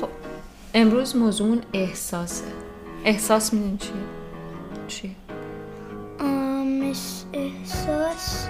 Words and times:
خب 0.00 0.08
امروز 0.74 1.16
موضوع 1.16 1.56
احساسه 1.72 2.44
احساس 3.04 3.52
می‌دونی 3.54 3.78
چیه؟ 3.78 3.92
چیه؟ 4.88 5.10
آم، 6.20 6.80
احس- 6.82 7.24
احساس 7.32 8.46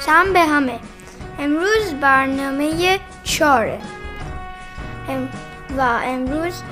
سلام 0.00 0.32
به 0.32 0.40
همه 0.40 0.78
امروز 1.38 1.92
برنامه 2.00 2.98
چاره 3.24 3.78
ام- 5.08 5.28
و 5.78 5.80
امروز 6.04 6.62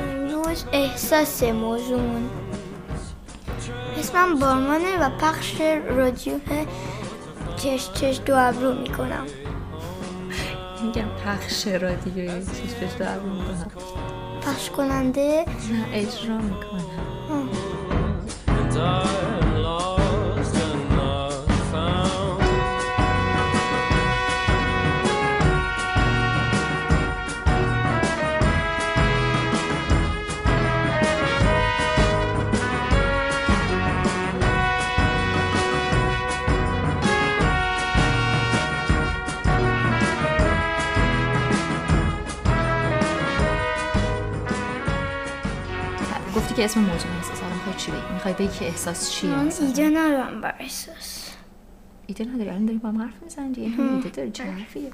امروز 0.00 0.64
احساس 0.72 1.42
موضوعمون. 1.42 2.30
اسمم 3.98 4.38
بارمانه 4.38 5.06
و 5.06 5.10
پخش 5.18 5.60
رادیو 5.96 6.34
چش 7.56 7.90
چش 7.94 8.20
دو 8.26 8.34
ابرو 8.36 8.74
می‌کنم. 8.74 9.26
میگم 10.82 11.08
پخش 11.24 11.66
رادیوی 11.66 12.28
چیز 12.28 12.74
بهش 12.80 12.92
دارم 12.98 13.22
می‌کنم. 13.22 13.70
پخش 14.46 14.70
کننده؟ 14.70 15.44
نه 15.72 15.86
اجرا 15.92 16.36
می‌کنم. 16.38 16.84
گفتی 46.54 46.62
که 46.62 46.70
اسم 46.70 46.80
موضوع 46.80 47.10
احساس 47.16 47.42
الان 47.42 47.52
می‌خوای 47.54 47.74
چی 47.76 47.90
بگی 47.90 48.12
می‌خوای 48.14 48.34
بگی 48.34 48.48
که 48.58 48.64
احساس 48.64 49.10
چیه 49.10 49.30
من؟ 49.30 49.52
ایده 49.60 49.88
ندارم 49.88 50.40
بر 50.40 50.54
احساس. 50.58 51.30
ایده 52.06 52.24
نداری؟ 52.24 52.48
الان 52.50 52.66
داری 52.66 52.78
با 52.78 52.88
هم 52.88 53.02
حرف 53.02 53.22
می‌زنی؟ 53.22 53.52
دیگه 53.52 53.68
هم 53.68 53.94
ایده 53.96 54.08
داری 54.08 54.30
چه 54.30 54.44
حرفیه؟ 54.44 54.90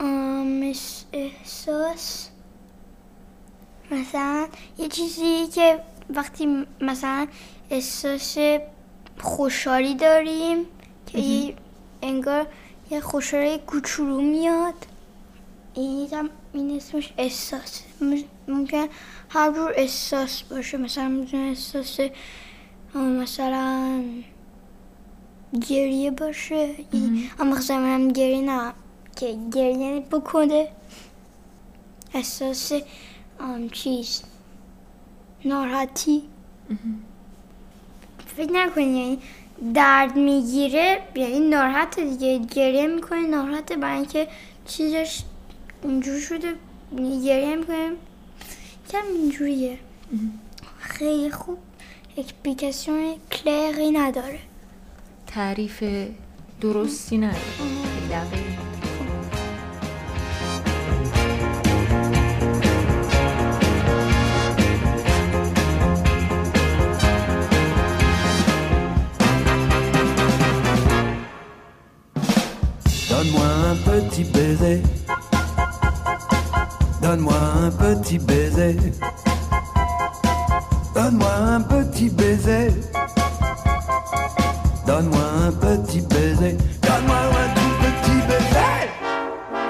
آم، 0.00 0.62
احس- 0.62 1.04
احساس. 1.12 2.28
مثلا 3.90 4.46
یه 4.78 4.88
چیزی 4.88 5.46
که 5.46 5.80
وقتی 6.10 6.66
مثلا 6.80 7.26
احساس 7.70 8.38
خوشحالی 9.20 9.94
داریم 9.94 10.58
که 11.06 11.18
یه- 11.18 11.54
انگار 12.02 12.46
یه 12.90 13.00
خوشحالی 13.00 13.58
کوچولو 13.58 14.20
میاد. 14.20 14.74
این 15.74 16.08
هم 16.14 16.30
این 16.52 16.76
اسمش 16.76 17.12
احساس. 17.18 17.82
ممکن 18.48 18.86
هر 19.30 19.52
جور 19.52 19.72
احساس 19.76 20.42
باشه 20.42 20.78
مثلا 20.78 21.08
می‌تونه 21.08 21.42
احساس 21.42 22.00
مثلا 22.94 24.02
گریه 25.68 26.10
باشه 26.10 26.68
اما 27.40 27.56
مثلا 27.56 27.78
من 27.78 28.08
گریه 28.08 28.40
نه 28.40 28.72
که 29.16 29.38
گریه 29.52 30.00
بکنه 30.00 30.68
احساس 32.14 32.72
آم 33.40 33.68
چیز 33.68 34.22
ناراحتی 35.44 36.22
فکر 38.36 38.52
نکنی 38.52 38.84
یعنی 38.84 39.18
درد 39.74 40.16
می‌گیره 40.16 41.02
یعنی 41.14 41.40
ناراحت 41.40 42.00
دیگه 42.00 42.38
گریه 42.38 42.86
می‌کنه 42.86 43.26
ناراحته 43.26 43.76
برای 43.76 43.96
اینکه 43.96 44.28
چیزش 44.66 45.22
اینجور 45.82 46.20
شده 46.20 46.54
گریه 46.96 47.56
می‌کنه 47.56 47.92
کم 48.90 49.02
اینجوریه. 49.14 49.78
خیلی 50.78 51.30
خوب. 51.30 51.58
اکسپلیکاسیون 52.18 53.14
کلیری 53.32 53.90
نداره. 53.90 54.38
تعریف 55.26 55.82
درستی 56.60 57.18
نداره. 57.18 57.40
خیلی 57.58 58.08
دقیق. 58.10 58.52
Donne-moi 73.08 73.50
un 73.70 73.76
petit 73.86 74.26
baiser. 74.34 75.01
un 77.62 77.70
petit 77.70 78.18
baiser. 78.18 78.76
Donne-moi 80.94 81.32
un 81.32 81.60
petit 81.60 82.10
baiser. 82.10 82.70
Donne-moi 84.84 85.22
un 85.46 85.52
petit 85.52 86.00
baiser. 86.00 86.56
Donne-moi 86.82 87.16
un 87.16 87.48
tout 87.54 87.74
petit 87.84 88.18
baiser. 88.28 88.88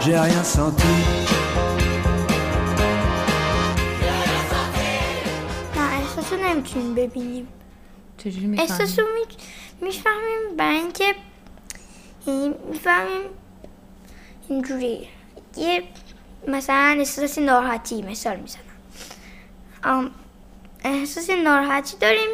J'ai 0.00 0.18
rien 0.18 0.42
senti. 0.42 0.86
nem 6.42 6.64
tűnbe 6.64 7.14
bineyim. 7.14 7.46
Tüzülmek 8.18 8.60
Esasım 8.60 9.06
hiç 9.24 9.36
mifahmim 9.80 10.58
bence 10.58 11.16
mifahmim 12.70 13.22
injury. 14.48 15.08
Yep. 15.56 16.01
مثلا 16.48 16.96
احساس 16.98 17.38
ناراحتی 17.38 18.02
مثال 18.02 18.36
می‌زنم. 18.36 20.10
احساس 20.84 21.30
ناراحتی 21.30 21.96
داریم 22.00 22.30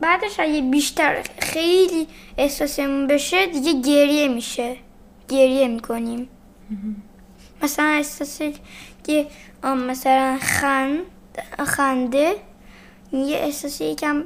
بعدش 0.00 0.40
اگه 0.40 0.60
بیشتر 0.60 1.22
خیلی 1.38 2.06
احساسمون 2.38 3.06
بشه 3.06 3.46
دیگه 3.46 3.80
گریه 3.80 4.28
میشه. 4.28 4.76
گریه 5.28 5.68
می‌کنیم. 5.68 6.28
مثلا 7.62 7.86
احساس 7.86 8.40
که 9.04 9.26
مثلا 9.62 10.38
خند 10.40 11.00
خنده 11.66 12.36
یه 13.12 13.36
احساس 13.36 13.80
یکم 13.80 14.24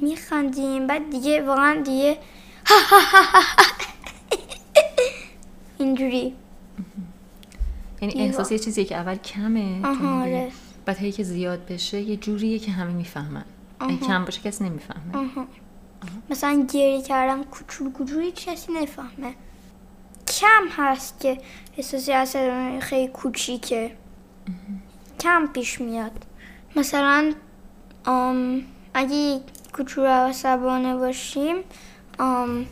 میخندیم 0.00 0.86
بعد 0.86 1.10
دیگه 1.10 1.42
واقعا 1.42 1.82
دیگه 1.82 2.18
اینجوری. 5.78 6.34
یعنی 8.00 8.14
احساس 8.14 8.52
یه 8.52 8.58
چیزیه 8.58 8.84
که 8.84 8.96
اول 8.96 9.14
کمه. 9.14 9.86
آره. 10.04 10.50
بعد 10.84 10.96
هی 10.96 11.12
که 11.12 11.22
زیاد 11.22 11.66
بشه 11.66 12.00
یه 12.00 12.16
جوریه 12.16 12.58
که 12.58 12.70
همه 12.70 12.92
می‌فهمن. 12.92 13.44
اگه 13.80 13.96
کم 13.96 14.24
باشه 14.24 14.40
کسی 14.40 14.64
نمی‌فهمه. 14.64 15.28
مثلا 16.30 16.66
گریه 16.74 17.02
کردم 17.02 17.44
کوچولو 17.44 17.90
کوچولو 17.90 18.30
کسی 18.30 18.72
نفهمه. 18.72 19.34
کم 20.40 20.68
هست 20.70 21.20
که 21.20 21.38
احساسی 21.76 22.12
اصلا 22.12 22.80
خیلی 22.80 23.08
کوچیکه. 23.08 23.90
کم 25.20 25.46
پیش 25.46 25.80
میاد. 25.80 26.24
مثلا 26.76 27.32
آم، 28.06 28.62
اگه 28.94 29.40
کوچولو 29.72 30.06
عصبانه 30.08 30.96
باشیم 30.96 31.56
آم، 32.18 32.66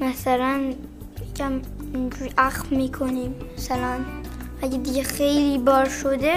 مثلا 0.00 0.72
اینجوری 1.34 1.75
اخم 2.38 2.76
می‌کنیم 2.76 3.34
مثلا. 3.56 3.98
اگه 4.62 4.78
دیگه 4.78 5.02
خیلی 5.02 5.58
بار 5.58 5.88
شده 5.88 6.32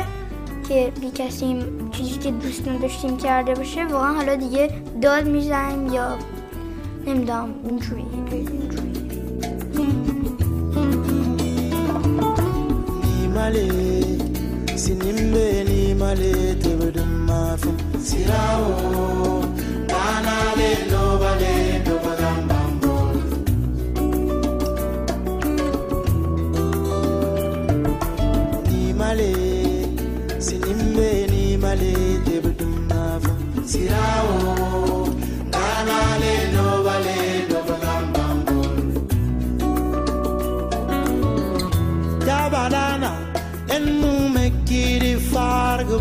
که 0.70 0.92
بی 1.02 1.12
کسی 1.12 1.64
چیزی 1.92 2.18
که 2.20 2.32
دوست 2.32 2.68
نداشتیم 2.68 3.18
کرده 3.18 3.54
باشه 3.54 3.86
واقعا 3.86 4.14
حالا 4.14 4.36
دیگه 4.36 4.70
داد 5.02 5.28
می‌زنیم 5.28 5.94
یا 5.94 6.18
نمی‌دونم 7.08 7.50
اینجوری 7.70 8.06
اینجوری 8.14 8.60
sinimbe 14.84 15.48
nimale 15.70 16.32
tebedum 16.64 17.12
mafu 17.28 17.72
sirawo 18.08 19.39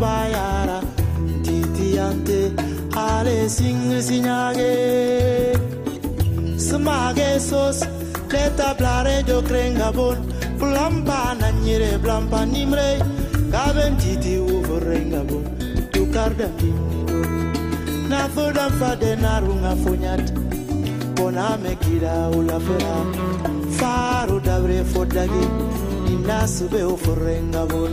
bayara 0.00 0.78
titiante 1.44 2.40
ale 2.96 3.48
sing 3.48 3.80
sinyage 4.08 4.74
smage 6.66 7.30
sos 7.40 7.78
leta 8.32 8.74
blare 8.78 9.22
jo 9.28 9.38
krenga 9.42 9.92
bon. 9.92 10.18
Blampa 10.58 11.20
na 11.40 11.48
nyire 11.62 11.98
blampa 12.02 12.40
nimre. 12.52 12.88
Kaben 13.52 13.96
titi 14.00 14.34
uvorenga 14.36 15.22
bon. 15.28 15.44
Tukarda. 15.92 16.48
Na 18.10 18.20
foda 18.34 18.66
fade 18.78 19.10
narunga 19.22 19.72
fonyat 19.82 20.24
bona 21.16 21.46
mekira 21.62 22.14
ulafera 22.38 22.96
faru 23.78 24.40
dabre 24.46 24.80
fodage 24.92 25.44
inasube 26.12 26.80
uforenga 26.94 27.62
bon 27.70 27.92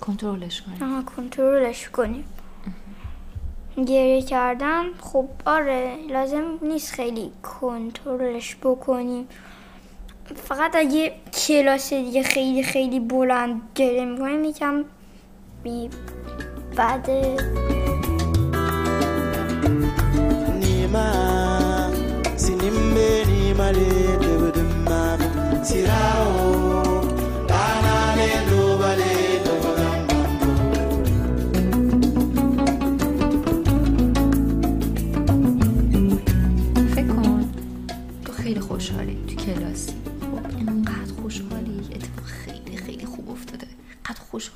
کنترلش 0.00 0.62
کنی 0.62 0.74
آها 0.82 1.02
کنترلش 1.02 1.88
کنیم. 1.88 2.24
گریه 3.86 4.22
کردن 4.22 4.84
خب 5.00 5.28
آره 5.46 5.96
لازم 6.10 6.44
نیست 6.62 6.92
خیلی 6.92 7.32
کنترلش 7.42 8.56
بکنیم. 8.56 9.28
فقط 10.36 10.76
اگه 10.76 11.12
کلاس 11.46 11.92
دیگه 11.92 12.22
خیلی 12.22 12.62
خیلی 12.62 13.00
بلند 13.00 13.62
گریه 13.74 14.04
می‌کنیم 14.04 14.44
یکم 14.44 14.84
بی 15.62 15.90
بعد 16.76 17.10
nima 20.60 21.08
sinimbe 22.42 23.08
nima 23.30 23.68
le 23.78 24.27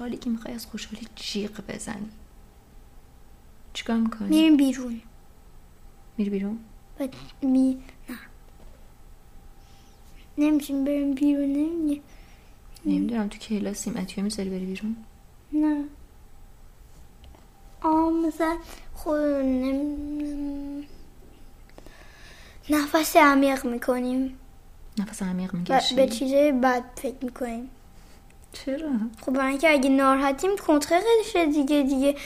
خوشحالی 0.02 0.16
که 0.16 0.30
می‌خوای 0.30 0.54
از 0.54 0.66
خوشحالی 0.66 1.06
جیغ 1.16 1.60
بزنی 1.68 2.10
چیکار 3.72 3.96
می‌کنی؟ 3.96 4.28
میریم 4.28 4.56
بیرون 4.56 5.00
میری 6.18 6.30
بیرون؟ 6.30 6.58
بعد 6.98 7.14
می 7.42 7.82
نه 8.08 8.16
نمیشیم 10.38 10.84
بریم 10.84 11.14
بیرون 11.14 11.52
نمیگه 11.52 12.00
نمی‌دونم 12.84 13.28
تو 13.28 13.38
کلاسیم 13.38 13.96
اتیو 13.96 14.24
می‌ذاری 14.24 14.50
بری 14.50 14.66
بیرون؟ 14.66 14.96
نه 15.52 15.84
آه 17.80 18.10
مثلا 18.12 18.56
خود 18.94 19.20
نم... 19.20 20.84
نفس 22.70 23.16
عمیق 23.16 23.64
می‌کنیم 23.64 24.38
نفس 24.98 25.22
عمیق 25.22 25.54
و 25.54 25.58
می‌کشی؟ 25.58 25.94
به 25.94 26.06
چیزای 26.06 26.52
بد 26.52 26.84
فکر 26.96 27.24
می‌کنیم 27.24 27.70
چرا؟ 28.52 28.90
خب 29.20 29.32
برای 29.32 29.48
اینکه 29.48 29.70
اگه 29.70 29.90
ناراحتیم 29.90 30.50
کنترلشه 30.66 31.46
دیگه 31.52 31.82
دیگه 31.82 32.16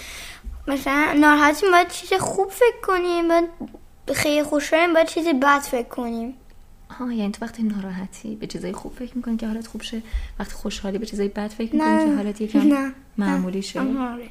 مثلا 0.68 1.12
ناراحتیم 1.20 1.70
باید 1.70 1.88
چیز 1.88 2.12
خوب 2.12 2.50
فکر 2.50 2.80
کنیم 2.82 3.28
باید 3.28 3.48
خیلی 4.14 4.42
خوشحالیم 4.42 4.94
باید 4.94 5.06
چیز 5.06 5.28
بد 5.28 5.60
فکر 5.60 5.88
کنیم 5.88 6.34
آها 6.90 7.12
یعنی 7.12 7.32
تو 7.32 7.44
وقتی 7.44 7.62
ناراحتی 7.62 8.36
به 8.36 8.46
چیزای 8.46 8.72
خوب 8.72 8.92
فکر 8.92 9.16
می‌کنی 9.16 9.36
که 9.36 9.46
حالت 9.46 9.66
خوب 9.66 9.82
شه 9.82 10.02
وقتی 10.38 10.54
خوشحالی 10.54 10.98
به 10.98 11.06
چیزای 11.06 11.28
بد 11.28 11.48
فکر 11.48 11.76
نه. 11.76 11.92
می‌کنی 11.92 12.10
که 12.10 12.16
حالت 12.16 12.40
یکم 12.40 12.74
نه. 12.74 12.92
معمولی 13.18 13.62
شه 13.62 13.80
آره. 13.80 14.28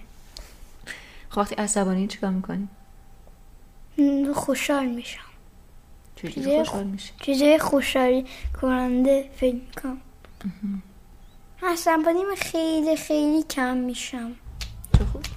خب 1.30 1.38
وقتی 1.38 1.56
عصبانی 1.56 2.08
چیکار 2.08 2.30
می‌کنی؟ 2.30 2.68
خوشحال 4.34 4.86
میشم 4.86 5.20
چجوری 6.16 6.34
چیزای 6.34 6.58
خوشحال 6.58 6.84
میشی؟ 6.84 7.12
چیزای 7.22 7.60
خوشحالی 7.60 8.26
کننده 8.62 9.30
فکر 9.38 9.56
می‌کنم 9.56 10.02
عصبانیم 11.66 12.36
خیلی 12.38 12.96
خیلی 12.96 13.44
کم 13.44 13.78
میشم. 13.78 14.32
چه 14.98 15.06
خوب؟ 15.06 15.35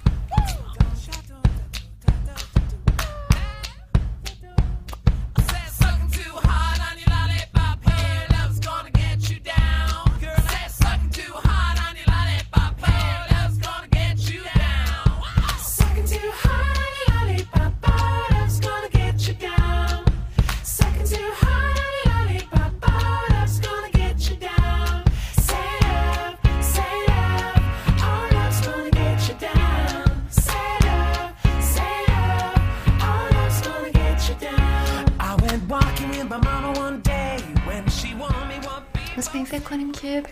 پس 39.19 39.29
به 39.29 39.35
این 39.35 39.45
فکر 39.45 39.59
کنیم 39.59 39.91
که 39.91 40.23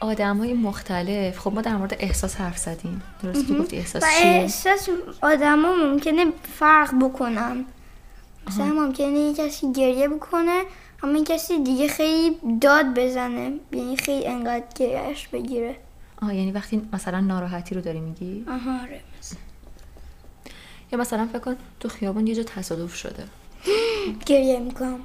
آدم 0.00 0.36
های 0.36 0.54
مختلف. 0.54 1.38
خب 1.38 1.52
ما 1.54 1.60
در 1.60 1.76
مورد 1.76 1.96
احساس 1.98 2.36
حرف 2.36 2.58
زدیم. 2.58 3.02
درست 3.22 3.48
تو 3.48 3.54
گفتی 3.54 3.76
احساس 3.76 4.02
چیه؟ 4.02 4.30
احساس 4.30 4.88
آدم 5.22 5.62
ها 5.62 5.76
ممکنه 5.76 6.26
فرق 6.58 6.94
بکنن. 7.02 7.64
مثلا 8.46 8.66
ممکنه 8.66 9.18
یه 9.18 9.34
کسی 9.34 9.72
گریه 9.72 10.08
بکنه 10.08 10.62
اما 11.02 11.18
یه 11.18 11.24
کسی 11.24 11.62
دیگه 11.62 11.88
خیلی 11.88 12.36
داد 12.60 12.98
بزنه. 12.98 13.52
یعنی 13.72 13.96
خیلی 13.96 14.26
انقدر 14.26 14.64
گریهش 14.76 15.28
بگیره. 15.28 15.76
آه 16.22 16.34
یعنی 16.34 16.52
وقتی 16.52 16.88
مثلا 16.92 17.20
ناراحتی 17.20 17.74
رو 17.74 17.80
داری 17.80 18.00
میگی؟ 18.00 18.44
آها 18.48 18.82
آره 18.82 19.00
یا 20.92 20.98
مثلا 20.98 21.26
فکر 21.26 21.38
کن 21.38 21.56
تو 21.80 21.88
خیابون 21.88 22.26
یه 22.26 22.34
جا 22.34 22.42
تصادف 22.42 22.94
شده. 22.94 23.24
گریه 24.26 24.58
می‌کنم. 24.58 25.00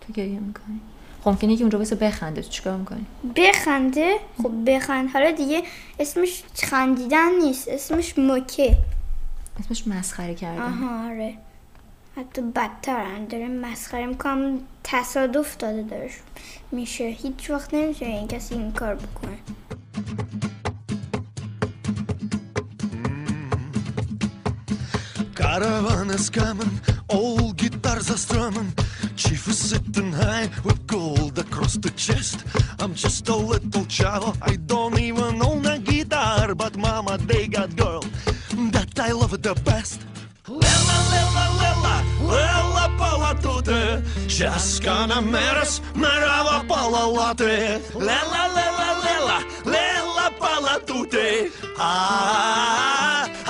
تو 0.00 0.12
گریه 0.12 0.40
می‌کنی. 0.40 0.80
ممکنه 1.26 1.56
که 1.56 1.62
اونجا 1.62 1.78
واسه 1.78 1.96
بخنده. 1.96 2.42
تو 2.42 2.48
چیکار 2.48 2.76
می‌کنی؟ 2.76 3.06
بخنده؟ 3.36 4.16
خب 4.42 4.70
بخند 4.70 5.10
حالا 5.10 5.30
دیگه 5.30 5.62
اسمش 5.98 6.42
خندیدن 6.54 7.30
نیست. 7.42 7.68
اسمش 7.68 8.14
مکه 8.18 8.76
اسمش 9.60 9.86
مسخره 9.88 10.34
کردن. 10.34 10.62
آها 10.62 11.10
آره. 11.10 11.34
حتی 12.16 12.42
بدترن. 12.42 13.24
داره 13.24 13.48
مسخره 13.48 14.06
می‌کنم. 14.06 14.58
تصادف 14.84 15.56
داده 15.56 15.82
دارش. 15.82 16.12
میشه. 16.72 17.04
هیچ 17.04 17.50
وقت 17.50 17.74
نمیشه 17.74 18.06
این 18.06 18.28
کسی 18.28 18.54
این 18.54 18.72
کار 18.72 18.94
بکنه. 18.94 19.38
Caravan 25.36 26.08
is 26.18 26.30
coming, 26.30 26.74
old 27.18 27.56
guitars 27.60 28.06
are 28.14 28.20
strumming. 28.26 28.70
Chief 29.16 29.46
is 29.48 29.58
sitting 29.58 30.12
high 30.12 30.48
with 30.64 30.86
gold 30.86 31.38
across 31.38 31.74
the 31.76 31.90
chest. 31.90 32.44
I'm 32.78 32.94
just 32.94 33.28
a 33.28 33.36
little 33.36 33.84
child, 33.84 34.38
I 34.42 34.56
don't 34.56 34.98
even 34.98 35.42
own 35.42 35.66
a 35.66 35.78
guitar, 35.78 36.54
but 36.54 36.76
mama, 36.76 37.18
they 37.18 37.46
got 37.46 37.76
girl 37.76 38.00
that 38.72 38.98
I 38.98 39.12
love 39.12 39.40
the 39.42 39.54
best. 39.64 40.00
Lila, 40.48 40.98
lila, 41.12 41.46
lila, 41.60 41.96
lila 42.32 42.86
palatute, 42.98 44.02
just 44.28 44.82
gonna 44.82 45.20
meras, 45.22 45.80
merava 45.94 46.66
palalate. 46.66 47.94
Lila, 47.94 48.42
lila, 48.56 48.88
lila, 49.04 49.38
lila 49.64 50.30
palatute, 50.40 51.52
ah, 51.78 51.78
ah, 51.78 53.28
ah. 53.28 53.41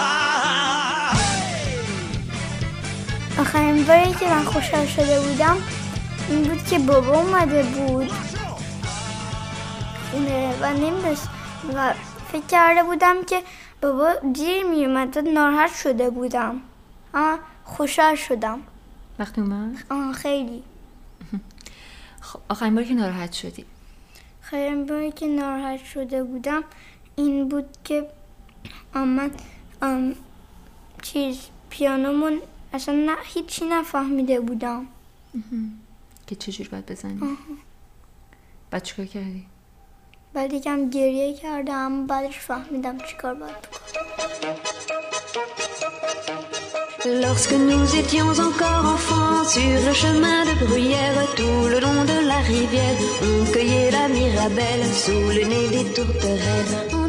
آخرین 3.39 3.85
باری 3.85 4.13
که 4.13 4.29
من 4.29 4.45
خوشحال 4.45 4.87
شده 4.87 5.21
بودم 5.21 5.57
این 6.29 6.43
بود 6.43 6.65
که 6.65 6.79
بابا 6.79 7.21
اومده 7.21 7.63
بود. 7.63 8.11
و 10.61 10.73
نمی‌دونست 10.73 11.29
و 11.75 11.95
فکر 12.33 12.47
کرده 12.49 12.83
بودم 12.83 13.25
که 13.25 13.43
بابا 13.83 14.15
دیر 14.33 14.65
می 14.65 14.87
اومد 14.87 15.19
ناراحت 15.19 15.75
شده 15.75 16.11
بودم. 16.11 16.61
اما 17.15 17.39
خوشحال 17.65 18.15
شدم. 18.15 18.61
وقتی 19.19 19.41
اومد؟ 19.41 19.85
آه 19.91 20.13
خیلی. 20.13 20.63
خب 22.21 22.41
آخرین 22.49 22.75
باری 22.75 22.87
که 22.87 22.95
ناراحت 22.95 23.33
شدی؟ 23.33 23.65
خیلی 24.41 24.83
باری 24.85 25.13
که 25.13 25.27
ناراحت 25.27 25.85
شده 25.85 26.25
بودم 26.25 26.65
این 27.17 27.49
بود 27.49 27.67
که 27.85 28.07
من 28.95 29.31
آم، 29.83 30.15
چیز 31.03 31.39
پیانومون 31.71 32.41
اصلا 32.73 32.95
نه 32.95 33.17
هیچی 33.25 33.65
نفهمیده 33.65 34.41
بودم 34.41 34.87
که 36.27 36.35
چجوری 36.37 36.69
باید 36.69 36.87
بزنی 36.87 37.21
بعد 38.71 38.83
چیکار 38.83 39.07
کردی 39.07 39.47
بعد 40.35 40.53
یکم 40.53 40.91
گریه 40.91 41.35
کردم 41.35 42.07
بعدش 42.07 42.39
فهمیدم 42.39 42.99
چیکار 42.99 43.35
باید 43.35 43.83
Lorsque 47.05 47.57
nous 47.71 47.97
étions 48.03 48.33
encore 48.49 48.85
enfants 48.95 49.43
sur 49.55 49.75
le 49.89 49.93
chemin 50.03 50.41
de 50.49 50.55
bruyère, 50.65 51.19
tout 51.39 51.63
le 51.73 51.79
long 51.87 52.05
de 52.13 52.19
la 52.31 52.41
rivière, 52.53 52.97
on 53.29 53.45
cueillait 53.53 53.91
la 53.91 54.07
mirabelle 54.07 54.87
sous 55.03 55.27
le 55.37 55.43
nez 55.53 55.69
des 55.75 55.87
tourterelles. 55.97 57.02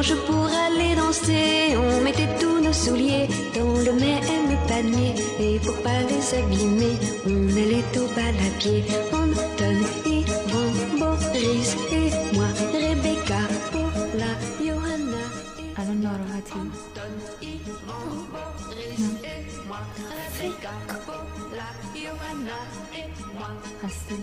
dimanche 0.00 0.14
pour 0.26 0.46
aller 0.46 0.94
danser, 0.94 1.76
on 1.76 2.00
mettait 2.00 2.28
tous 2.40 2.60
nos 2.60 2.72
souliers 2.72 3.28
dans 3.54 3.74
le 3.86 3.92
même 3.92 4.56
panier. 4.68 5.14
Et 5.38 5.58
pour 5.58 5.76
pas 5.82 6.00
les 6.08 6.38
abîmer, 6.38 6.96
on 7.26 7.48
allait 7.50 7.98
au 7.98 8.06
bal 8.16 8.34
à 8.46 8.50
pied. 8.58 8.84
Anton, 9.12 9.78
Yvon, 10.06 10.72
Boris 10.98 11.76
et 11.92 12.10
moi, 12.34 12.48
Rebecca, 12.72 13.40
Paula, 13.72 14.32
Johanna 14.64 15.24
et 15.58 15.80
الان 15.80 16.00
ناراحتی 16.00 16.58
Anton, 16.60 17.12
Yvon, 17.42 18.08
Boris 18.32 19.04
et 19.32 19.42
moi, 19.68 19.80
Rebecca, 20.10 20.72
Paula, 21.06 21.68
Johanna 21.94 22.58
et 22.94 23.08
moi. 23.36 23.50
خسته 23.82 24.14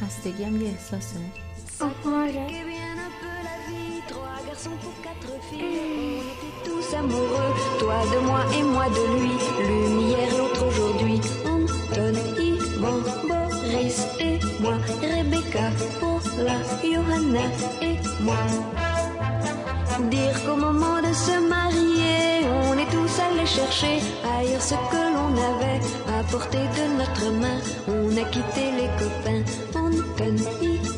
خستگی 0.00 0.44
هم 0.44 0.62
یه 0.62 0.68
احساسه 0.68 1.45
On 5.25 5.35
était 5.35 6.55
tous 6.63 6.95
amoureux, 6.95 7.53
toi 7.79 7.99
de 8.13 8.19
moi 8.25 8.41
et 8.57 8.63
moi 8.63 8.85
de 8.89 9.03
lui. 9.19 9.35
L'une 9.67 10.01
hier, 10.07 10.29
l'autre 10.37 10.65
aujourd'hui. 10.67 11.19
Anton, 11.45 12.13
Yvan, 12.37 12.99
Boris 13.27 14.07
et 14.19 14.39
moi. 14.61 14.77
Rebecca, 15.01 15.71
Paula, 15.99 16.59
Johanna 16.83 17.45
et 17.81 17.97
moi. 18.21 18.35
Dire 20.11 20.45
qu'au 20.45 20.55
moment 20.55 21.01
de 21.01 21.11
se 21.13 21.39
marier, 21.49 22.45
on 22.69 22.77
est 22.77 22.89
tous 22.91 23.19
allés 23.19 23.47
chercher 23.47 23.99
ailleurs 24.37 24.61
ce 24.61 24.75
que 24.75 25.01
l'on 25.15 25.33
avait 25.33 25.81
à 26.07 26.23
portée 26.31 26.67
de 26.77 26.97
notre 26.99 27.31
main. 27.41 27.59
On 27.87 28.15
a 28.15 28.25
quitté 28.29 28.71
les 28.71 28.89
copains, 28.99 29.43
Anton, 29.73 30.35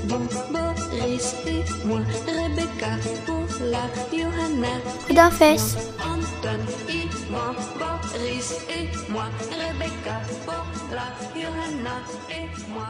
Boris 0.07 0.68
Alice 1.01 1.35
et 1.47 1.63
moi, 1.85 1.99
Rebecca, 2.27 2.97
Paula, 3.25 3.83
Johanna, 4.11 4.73
Rodolphe, 5.07 5.77
Anton 6.03 6.59
et 6.89 7.31
moi, 7.31 7.55
Boris 7.77 8.57
et 8.69 9.11
moi, 9.11 9.25
Rebecca, 9.51 10.21
Paula, 10.45 11.07
Johanna 11.35 12.01
et 12.29 12.47
moi. 12.73 12.87